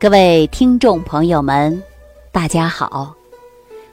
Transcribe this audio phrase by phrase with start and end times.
[0.00, 1.82] 各位听众朋友们，
[2.32, 3.14] 大家好！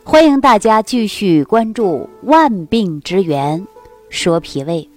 [0.05, 3.67] 欢迎大家继续关注《万病之源
[4.09, 4.89] 说脾胃》。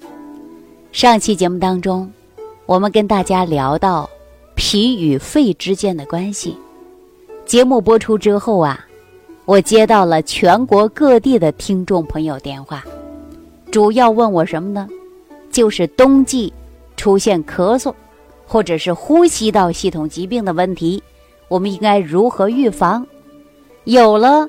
[0.92, 2.08] 上期节目当中，
[2.64, 4.08] 我们跟大家聊到
[4.54, 6.56] 脾与肺之间的关系。
[7.44, 8.86] 节目播出之后啊，
[9.46, 12.84] 我接到了全国各地的听众朋友电话，
[13.72, 14.88] 主要问我什么呢？
[15.50, 16.52] 就是冬季
[16.96, 17.92] 出现咳嗽。
[18.50, 21.00] 或者是呼吸道系统疾病的问题，
[21.46, 23.06] 我们应该如何预防？
[23.84, 24.48] 有了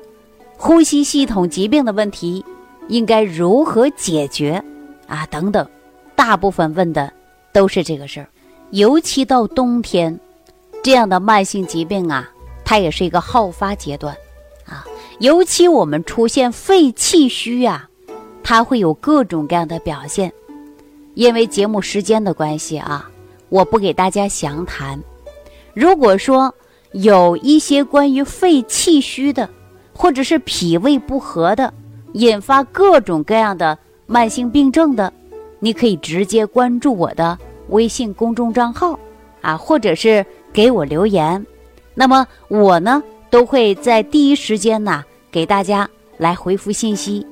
[0.56, 2.44] 呼吸系统疾病的问题，
[2.88, 4.60] 应该如何解决？
[5.06, 5.64] 啊，等等，
[6.16, 7.12] 大部分问的
[7.52, 8.26] 都是这个事儿。
[8.70, 10.18] 尤其到冬天，
[10.82, 12.28] 这样的慢性疾病啊，
[12.64, 14.12] 它也是一个好发阶段
[14.64, 14.84] 啊。
[15.20, 17.88] 尤其我们出现肺气虚呀，
[18.42, 20.32] 它会有各种各样的表现。
[21.14, 23.08] 因为节目时间的关系啊。
[23.52, 24.98] 我不给大家详谈。
[25.74, 26.54] 如果说
[26.92, 29.46] 有一些关于肺气虚的，
[29.92, 31.70] 或者是脾胃不和的，
[32.14, 35.12] 引发各种各样的慢性病症的，
[35.58, 38.98] 你可以直接关注我的微信公众账号
[39.42, 41.44] 啊，或者是给我留言。
[41.94, 47.26] 那么我呢，都会在第一时间呢给大家来回复信息，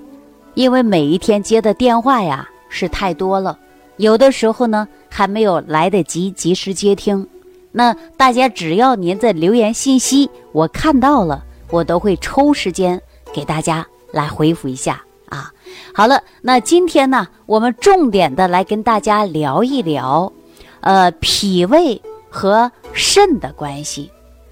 [0.52, 3.58] 因为每一天接的电话呀是太多了。
[4.00, 7.28] 有的时候呢，还没有来得及及时接听，
[7.70, 12.98] 那大家只要您的留言信息我看到了，我都会抽时间
[13.30, 15.52] 给大家来回复一下啊。
[15.92, 20.32] 好了，那今天呢，我们重点的来跟大家聊一聊，
[20.80, 24.10] 呃，脾胃和肾的关系。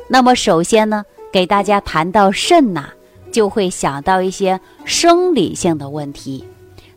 [0.09, 2.91] 那么首先呢，给大家谈到肾呐，
[3.33, 6.45] 就会想到一些生理性的问题。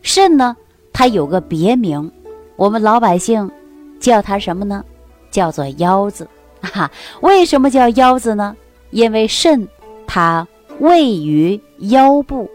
[0.02, 0.54] 肾呢，
[0.92, 2.12] 它有个别名。
[2.62, 3.50] 我们老百姓
[3.98, 4.84] 叫它什么呢？
[5.32, 6.28] 叫做腰子
[6.62, 6.88] 啊！
[7.20, 8.56] 为什么叫腰子呢？
[8.92, 9.66] 因为肾
[10.06, 10.46] 它
[10.78, 12.48] 位于腰部，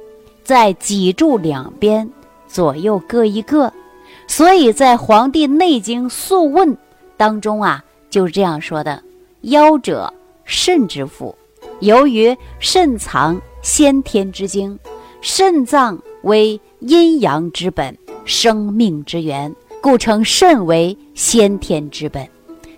[0.46, 2.10] 在脊柱两边
[2.48, 3.74] 左右各一个，
[4.30, 6.70] 所以在《黄帝内经·素问》
[7.18, 9.04] 当中啊，就是这样说的
[9.52, 10.14] ：“腰者，
[10.46, 11.38] 肾之府。
[11.82, 14.80] 由于肾藏先天之精，
[15.20, 22.28] 肾脏为阴阳之本，生命之源。”故称肾为先天之本，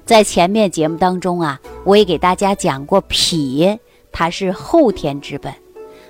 [0.06, 3.78] 在前面节目当中啊，我也给大家讲过脾，
[4.12, 5.52] 它是后天之本。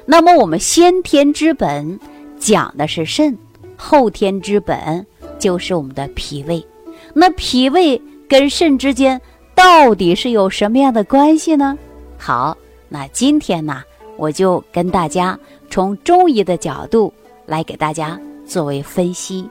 [0.06, 2.00] 那么我们先天之本
[2.38, 3.38] 讲的是肾，
[3.78, 5.06] 后天之本
[5.38, 6.66] 就是我们的脾胃。
[7.14, 9.20] 那脾胃跟肾之间
[9.56, 11.78] 到底是有什么样的关系呢？
[12.18, 12.58] 好，
[12.90, 13.84] 那今天呢，
[14.18, 15.40] 我就跟大家
[15.70, 17.14] 从中医的角度
[17.46, 19.48] 来给大家作为分析。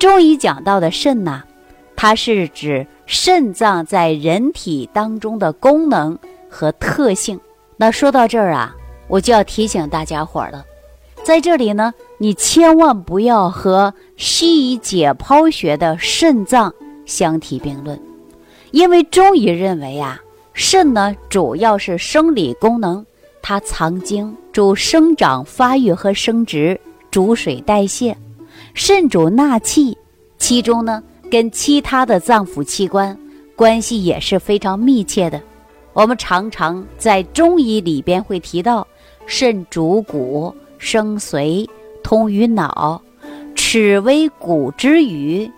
[0.00, 1.42] 中医讲到的肾呢，
[1.94, 6.18] 它是指肾脏在人体当中的功能
[6.48, 7.38] 和特性。
[7.76, 8.74] 那说到这儿啊，
[9.08, 10.64] 我就要提醒大家伙儿了，
[11.22, 16.72] 在这里呢，你千万不要和西医解剖学的肾脏
[17.04, 18.00] 相提并论，
[18.70, 20.18] 因为中医认为啊，
[20.54, 23.04] 肾呢主要是生理功能，
[23.42, 26.80] 它藏精，主生长发育和生殖，
[27.10, 28.16] 主水代谢。
[28.82, 29.94] 肾主纳气，
[30.38, 33.14] 其中呢，跟其他的脏腑器官
[33.54, 35.38] 关系也是非常密切的。
[35.92, 38.86] 我们常常在中医里边会提到，
[39.26, 41.68] 肾主骨，生髓，
[42.02, 43.02] 通于脑，
[43.54, 45.52] 齿为骨之余，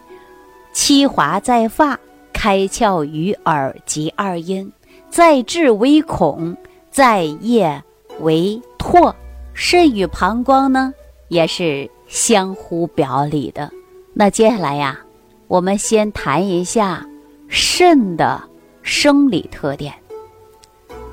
[0.73, 1.97] 七华在发，
[2.33, 4.69] 开窍于耳及二阴，
[5.09, 6.57] 在志为孔，
[6.91, 7.81] 在腋
[8.19, 9.15] 为唾。
[9.55, 10.93] 肾与膀胱呢，
[11.29, 11.89] 也是。
[12.13, 13.73] 相互表里的，
[14.13, 15.01] 那接下来呀，
[15.49, 17.09] 我们先谈一下
[17.49, 18.39] 肾的
[18.83, 19.95] 生理特点。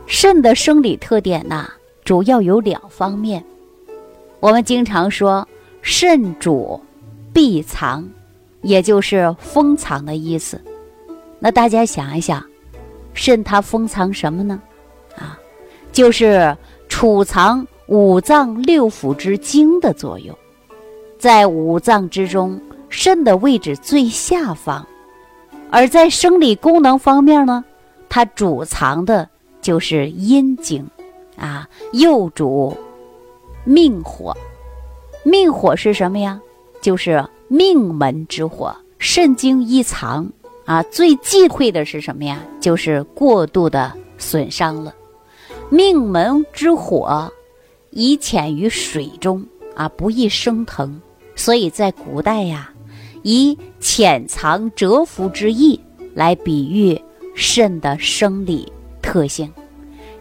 [0.06, 1.70] 肾的生理特点呢，
[2.04, 3.42] 主要有两方面。
[4.42, 5.48] 我们经常说
[5.82, 6.78] 肾主
[7.32, 8.06] 闭藏，
[8.62, 10.62] 也就是封藏的意思。
[11.40, 12.44] 那大家想一想，
[13.14, 14.62] 肾它封藏什么呢？
[15.16, 15.40] 啊，
[15.94, 16.54] 就是
[16.90, 20.38] 储藏五脏六腑之精的作用。
[21.20, 24.88] 在五脏之中，肾的位置最下方，
[25.70, 27.66] 而在生理功能方面呢，
[28.08, 29.28] 它主藏的
[29.62, 30.88] 就是阴经，
[31.36, 32.76] 啊，又主
[33.66, 34.36] 命火。
[35.26, 36.40] 命火是什么呀？
[36.82, 38.74] 就是命门之火。
[38.98, 40.26] 肾经一藏
[40.64, 42.40] 啊，最忌讳的是什么呀？
[42.62, 44.96] 就是过度的损伤了。
[45.70, 47.30] 命门之火，
[47.90, 49.46] 宜潜于水中
[49.76, 51.00] 啊，不易升腾。
[51.40, 52.70] 所以在古代呀，
[53.24, 55.80] 以潜藏蛰伏之意
[56.14, 57.02] 来比喻
[57.34, 58.70] 肾的生理
[59.02, 59.50] 特性。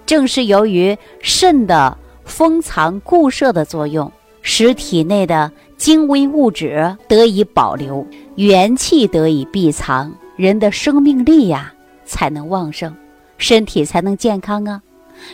[0.06, 4.10] 正是由于肾的封藏固摄的作用，
[4.42, 8.06] 使体内的精微物质得以保留，
[8.36, 11.74] 元气得以闭藏，人的生命力呀
[12.04, 12.94] 才能旺盛，
[13.38, 14.80] 身体才能健康啊。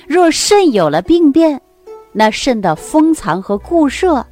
[0.08, 1.60] 若肾有了病变，
[2.10, 4.24] 那肾的封藏和固摄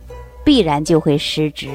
[0.44, 1.68] 必然就会失职，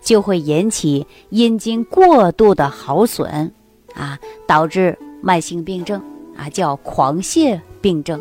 [0.00, 3.50] 就会引起阴经过度的耗损，
[3.94, 6.00] 啊，导致慢性病症
[6.36, 7.60] 啊，叫狂泻。
[7.82, 8.20] 病症，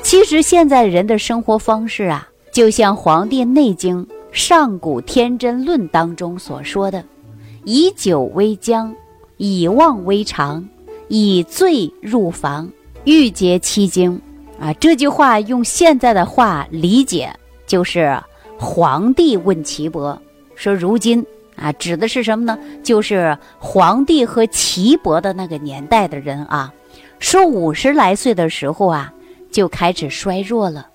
[0.00, 7.04] 其实现在人的生活方式啊，就像《黄帝内经·上古天真论》当中所说的
[7.66, 8.94] ：“以酒为浆，
[9.38, 10.64] 以妄为常，
[11.08, 12.70] 以醉入房，
[13.02, 14.20] 欲结其经。”
[14.60, 17.34] 啊，这句话用现在的话理解，
[17.66, 18.16] 就是
[18.58, 20.20] 皇帝问岐伯
[20.54, 21.24] 说：“如今
[21.56, 22.58] 啊，指的是什么呢？
[22.82, 26.72] 就是皇帝和岐伯的那个年代的人啊。”
[27.18, 29.12] 说五十来岁的时候啊，
[29.50, 30.86] 就开始衰弱了，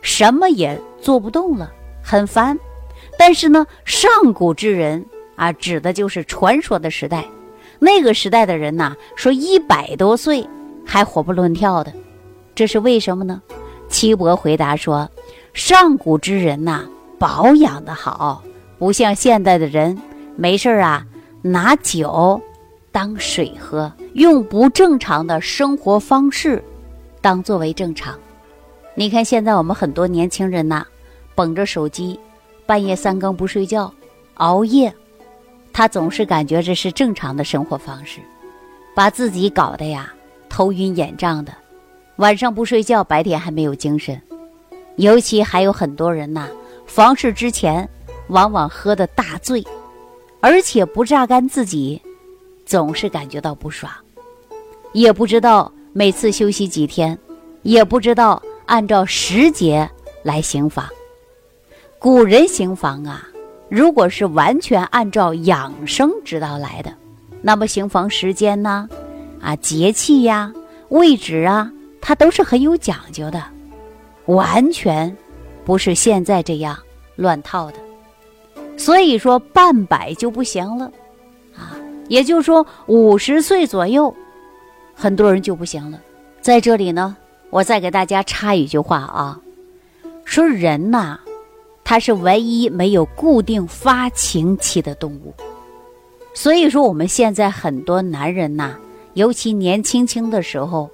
[0.00, 1.70] 什么也做不动了，
[2.02, 2.58] 很烦。
[3.18, 5.04] 但是呢，上古之人
[5.36, 7.24] 啊，指的就是传说的时代，
[7.78, 10.46] 那个时代的人呐，说一百多岁
[10.84, 11.92] 还活蹦乱跳的，
[12.54, 13.42] 这是为什么呢？
[13.88, 15.08] 岐伯回答说，
[15.52, 16.86] 上古之人呐，
[17.18, 18.42] 保养的好，
[18.78, 19.96] 不像现代的人，
[20.36, 21.06] 没事啊，
[21.42, 22.40] 拿酒。
[22.92, 26.64] 当水喝，用不正常的生活方式
[27.20, 28.18] 当作为正常。
[28.94, 30.86] 你看现在我们很多年轻人呐，
[31.34, 32.18] 捧着手机，
[32.64, 33.92] 半夜三更不睡觉，
[34.36, 34.90] 熬夜，
[35.74, 38.18] 他总是感觉这是正常的生活方式，
[38.94, 40.10] 把自己搞得呀
[40.48, 41.52] 头晕眼胀的，
[42.16, 44.18] 晚上不睡觉，白天还没有精神。
[44.96, 46.48] 尤其还有很多人呐，
[46.86, 47.88] 房事之前
[48.28, 49.64] 往往喝的大醉，
[50.40, 52.00] 而且不榨干自己。
[52.64, 53.92] 总是感觉到不爽，
[54.92, 57.16] 也不知道每次休息几天，
[57.62, 59.88] 也不知道按照时节
[60.24, 60.84] 来行房。
[62.00, 63.28] 古人行房啊，
[63.68, 66.92] 如果是完全按照养生之道来的，
[67.40, 68.88] 那么行房时间呢，
[69.40, 70.52] 啊节气呀、
[70.88, 73.40] 位置啊，它都是很有讲究的，
[74.24, 75.16] 完全
[75.66, 76.78] 不是现在这样
[77.16, 77.78] 乱套的。
[78.78, 80.90] 所以说半百就不行了。
[81.54, 81.76] 啊
[82.08, 84.14] 也就是说，五十岁左右，
[84.94, 86.00] 很多人就不行了。
[86.40, 87.16] 在这里呢，
[87.50, 89.40] 我再给大家插一句话啊，
[90.24, 91.18] 说人呐，
[91.82, 95.34] 他是唯一没有固定发情期的动物。
[96.32, 98.76] 所以说，我们现在很多男人呐，
[99.14, 100.88] 尤其年轻轻的时候，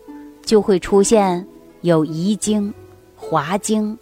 [0.46, 1.46] 就会出现
[1.82, 2.72] 有遗精、
[3.14, 3.98] 滑精，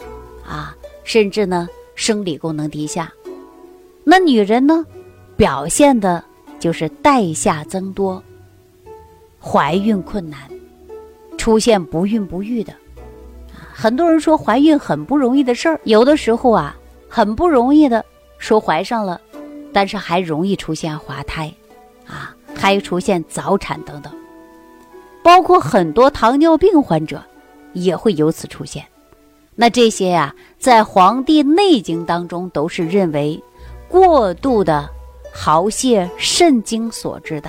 [0.50, 3.12] 啊，甚至呢，生理功能低下。
[4.02, 4.84] 那女人呢，
[5.36, 6.24] 表现的。
[6.58, 8.22] 就是代下增多，
[9.40, 10.40] 怀孕困难，
[11.38, 12.74] 出现不孕不育的，
[13.72, 16.76] 很多人说怀孕很不容易的事儿，有的时候啊，
[17.08, 18.04] 很不容易的
[18.36, 19.18] 说怀上了，
[19.72, 21.50] 但是还容易出现滑胎，
[22.06, 24.12] 啊，还出现早产等等，
[25.22, 27.24] 包括很多糖尿病患者
[27.72, 28.84] 也会由此出现。
[29.60, 33.38] 那这些呀，在《黄帝内经》当中都是认为
[33.90, 34.88] 过度的。
[35.32, 37.48] 耗泄肾精所致的，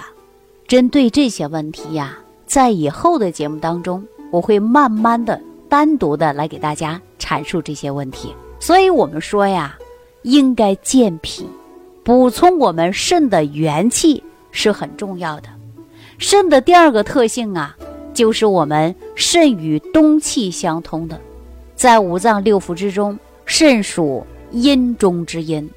[0.68, 8.36] 针对这些问题呀，在以后的节目当中，我会慢慢的、单独的来给大家阐述这些问题。
[8.60, 9.76] 所以，我们说呀，
[10.22, 11.50] 应该健脾，
[12.04, 15.50] 补充我们肾的元气是很重要的。
[16.20, 17.76] 肾的第二个特性啊，
[18.14, 21.20] 就是我们肾与冬气相通的，
[21.82, 25.68] 在五脏六腑之中，肾属阴中之阴，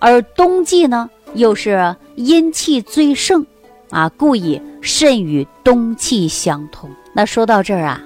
[0.00, 1.08] 而冬季呢。
[1.34, 3.46] 又是阴气最盛，
[3.90, 6.90] 啊，故以肾与冬气相通。
[7.14, 8.02] 那说到这儿啊，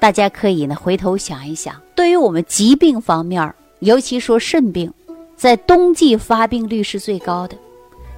[0.00, 4.92] 大家可以呢回头想一想，对于我们疾病方面，尤其说肾病，
[5.36, 7.56] 在冬季发病率是最高的，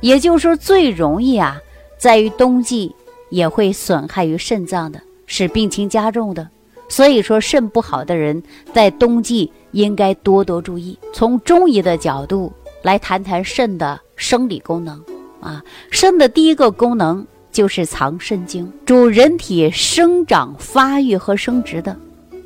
[0.01, 1.61] 也就是说最容易啊，
[1.99, 2.97] 在于冬季
[3.29, 6.49] 也会损害于肾脏的，使病情加重的。
[6.89, 8.43] 所以说肾不好的人
[8.73, 10.99] 在冬季应该多多注意。
[11.13, 12.53] 从中医的角度
[12.83, 14.01] 来谈谈肾的。
[14.21, 15.01] 生理功能
[15.41, 21.97] 啊，肾的第一个功能就是藏肾精，主人体生长发育和生殖的。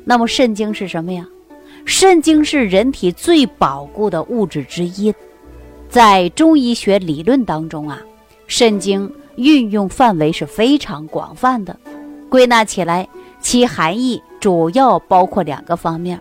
[0.05, 1.27] 那么肾精是什么呀？
[1.83, 5.11] 肾精是人体最宝贵的物质之一，
[5.89, 7.99] 在中医学理论当中啊，
[8.45, 11.75] 肾精运用范围是非常广泛的。
[12.29, 13.09] 归纳起来，
[13.41, 16.19] 其含义主要包括两个方面：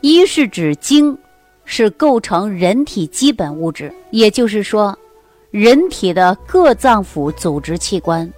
[0.00, 1.18] 一是指精。
[1.66, 4.96] 是构成人体基本物质，也就是说，
[5.50, 8.30] 人体的各脏腑、组织器官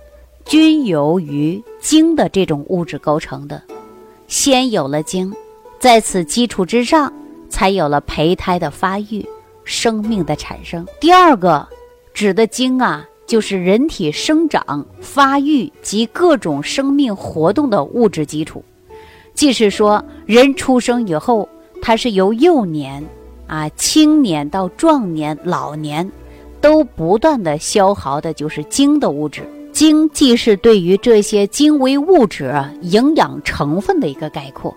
[0.46, 3.60] 均由于精的这种物质构成的。
[4.26, 5.30] 先有了精，
[5.78, 7.12] 在此基础之上，
[7.50, 9.28] 才有了胚胎的发育、
[9.64, 10.86] 生命的产生。
[11.00, 11.66] 第二个
[12.14, 18.64] 指的精啊，就是人体生长、发育及各种生命活动的物质基础。
[19.36, 21.48] 即是说，人出生以后，
[21.80, 23.04] 它是由幼年、
[23.46, 26.10] 啊青年到壮年、老年，
[26.60, 29.48] 都不断的消耗的，就是精的物质。
[29.72, 32.50] 精既是对于这些精微物质
[32.80, 34.74] 营养成分的一个概括，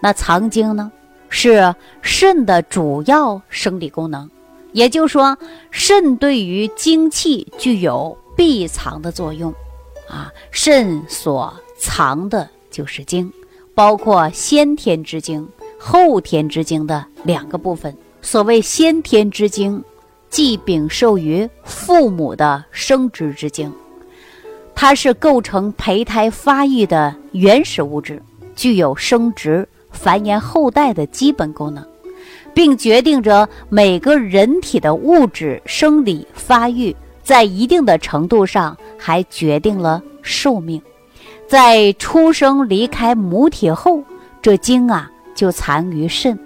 [0.00, 0.90] 那藏精呢，
[1.28, 4.26] 是肾的主要生理功能，
[4.72, 5.36] 也就是说，
[5.70, 9.52] 肾对于精气具有闭藏的作用，
[10.08, 13.30] 啊，肾所藏的就是精，
[13.74, 15.48] 包括先天之精、
[15.78, 17.96] 后天之精的两个部分。
[18.20, 19.82] 所谓先天之精，
[20.30, 23.72] 即禀受于父母的生殖之精。
[24.74, 28.22] 它是构成胚胎发育的原始物质，
[28.54, 31.84] 具有生殖、繁衍后代的基本功能，
[32.54, 40.80] 并决定着每个人体的物质生理发育，在一定的程度上还决定了寿命。
[41.52, 44.02] 在出生离开母体后，
[44.40, 46.38] 这精啊就藏于肾，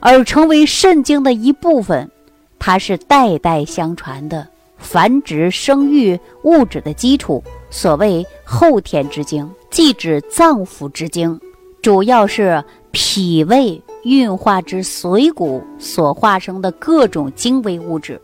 [0.00, 2.10] 而成为肾精的一部分，
[2.58, 4.44] 它是代代相传的。
[4.76, 11.40] 繁殖生育物质的基础，所谓后天之精，即指脏腑之精，
[11.80, 12.60] 主要是
[12.90, 18.20] 脾胃运化之髓骨所化生的各种精微物质。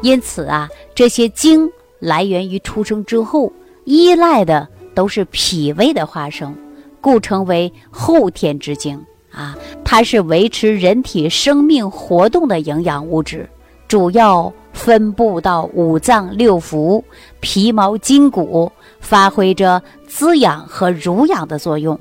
[0.00, 3.52] 因此啊，这些精来源于出生之后，
[3.84, 6.54] 依赖的都是脾胃的化生，
[7.00, 9.56] 故称为后天之精啊。
[9.84, 13.48] 它是维持人体生命活动的营养物质，
[13.88, 14.52] 主要。
[14.74, 17.00] 分布到五脏六腑、
[17.38, 21.96] 皮毛筋骨，发挥着滋养和濡养的作用。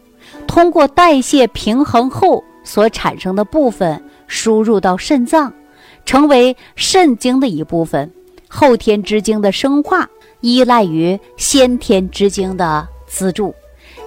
[0.48, 5.54] 通过代谢平衡后所产生的部分，输入到肾脏，
[6.04, 8.12] 成为肾精的一部分。
[8.50, 10.10] 后天之精的生化
[10.44, 13.56] 依赖于先天之精的资助，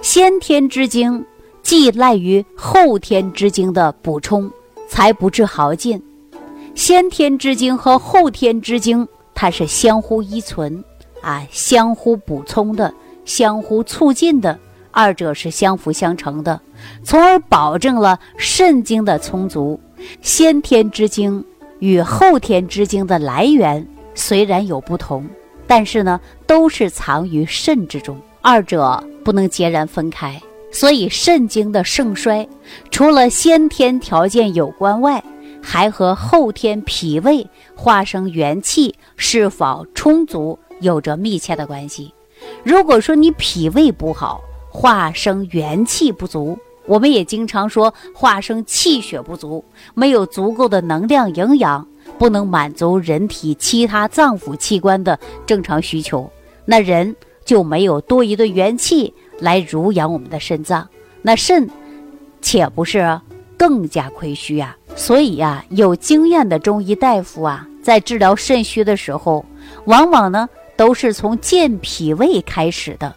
[0.03, 1.25] 先天之精
[1.63, 4.47] 既赖于后天之精的补充，
[4.87, 5.99] 才不致耗尽。
[6.75, 10.83] 先天之精和后天之精，它是相互依存，
[11.21, 12.93] 啊，相互补充的，
[13.25, 14.59] 相互促进的，
[14.91, 16.61] 二者是相辅相成的，
[17.03, 19.79] 从而保证了肾精的充足。
[20.21, 21.43] 先天之精
[21.79, 25.27] 与后天之精的来源虽然有不同，
[25.67, 30.41] 但是呢，都是藏于肾之中，二者不能截然分开。
[30.71, 32.47] 所以，肾精的盛衰，
[32.91, 35.23] 除了先天条件有关外，
[35.61, 37.45] 还和后天脾胃
[37.75, 42.13] 化生元气是否充足有着密切的关系。
[42.63, 49.63] 如果说你脾胃不好，化生元气不足，我们也经常说化生气血不足，
[49.95, 56.29] 没有足够的能量营养，不能满足人体其他脏腑器官的正常需求，
[56.65, 60.87] 那人就没有多余的元气来濡养我们的肾脏，
[61.21, 61.69] 那肾
[62.41, 63.19] 且不是
[63.57, 64.75] 更加亏虚啊。
[64.95, 69.45] 所以呀，有经验的中医大夫啊，在治疗肾虚的时候，
[69.85, 73.15] 往往呢都是从健脾胃开始的。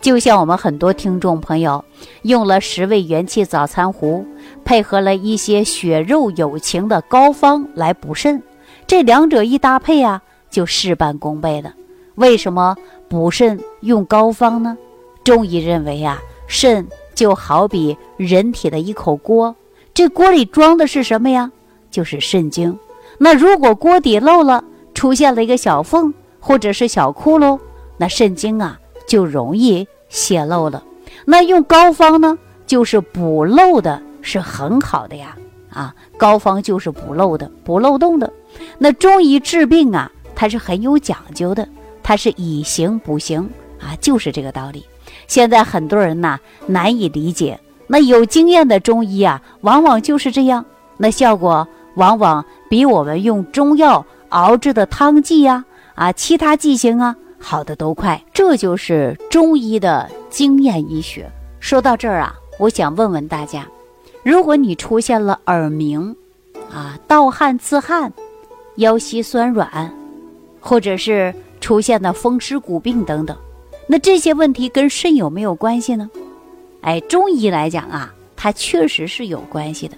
[0.00, 1.84] 就像我们很多听众朋友
[2.22, 4.24] 用了十味元气早餐壶，
[4.64, 8.42] 配合了一些血肉有情的膏方来补肾，
[8.86, 11.74] 这两者一搭配啊，就事半功倍了。
[12.14, 12.74] 为什么
[13.08, 14.76] 补肾用膏方呢？
[15.22, 19.54] 中医认为啊，肾就好比人体的一口锅。
[19.92, 21.52] 这锅里装的是什么呀？
[21.90, 22.78] 就是肾精。
[23.18, 24.64] 那如果锅底漏了，
[24.94, 27.58] 出现了一个小缝或者是小窟窿，
[27.98, 28.80] 那肾精啊
[29.10, 30.84] 就容易泄漏了。
[31.24, 35.36] 那用膏方呢，就是补漏的，是很好的呀。
[35.68, 38.32] 啊，膏方就是补漏的，补漏洞的。
[38.78, 41.66] 那中医治病啊，它是很有讲究的，
[42.04, 43.50] 它是以形补形
[43.80, 44.86] 啊，就是这个道理。
[45.26, 47.58] 现在很多人呐难以理解。
[47.88, 50.64] 那有经验的中医啊，往往就是这样，
[50.98, 55.64] 那效果往往比我们用中药熬制的汤剂呀、
[55.96, 58.22] 啊其他剂型啊好的都快。
[58.32, 61.28] 这就是中医的经验医学。
[61.58, 63.66] 说到这儿啊，我想问问大家，
[64.22, 66.14] 如果你出现了耳鸣，
[66.70, 68.12] 啊盗汗自汗，
[68.76, 69.92] 腰膝酸软，
[70.60, 73.36] 或者是出现了风湿骨病等等，
[73.86, 76.08] 那这些问题跟肾有没有关系呢？
[76.82, 79.96] 哎，中医来讲啊，它确实是有关系的。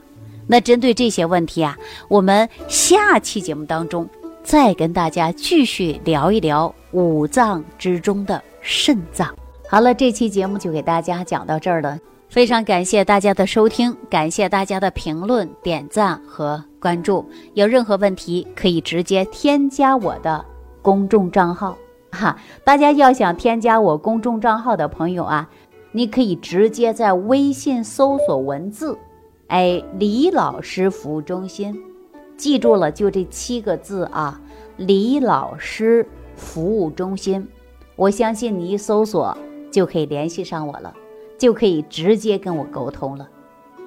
[0.48, 4.08] 那针对这些问题啊，我们下期节目当中
[4.42, 9.34] 再跟大家继续聊一聊五脏之中的肾脏。
[9.68, 17.24] 好了，这期节目就给大家讲到这儿了，非常感谢大家的收听，感谢大家的评论、点赞和关注。
[17.54, 20.44] 有任何问题可以直接添加我的
[20.82, 21.76] 公众账号，
[22.10, 25.48] 哈，大家要想添加我公众账号的朋友啊，
[25.92, 28.98] 你可以直接在微信搜索文字，
[29.46, 31.74] 哎，李老师服务中心，
[32.36, 34.38] 记住了，就这七个字啊，
[34.76, 36.06] 李老师
[36.36, 37.46] 服务中心，
[37.96, 39.36] 我相信你一搜索。
[39.70, 40.92] 就可以联系上我了，
[41.38, 43.26] 就可以直接跟我沟通了，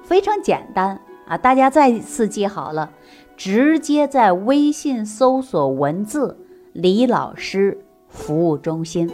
[0.02, 1.38] 非常简单啊！
[1.38, 2.90] 大家再次记好了，
[3.36, 6.36] 直接在微信搜索文字
[6.74, 9.08] “李老师服务中心”。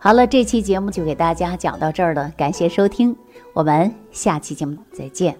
[0.00, 3.14] 好了，这期节目就给大家讲到这儿了，感谢收听，
[3.52, 5.36] 我们下期节目再见。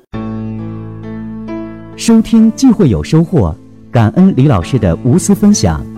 [1.96, 3.54] 收听既会有收获，
[3.90, 5.97] 感恩李老师的无私分享。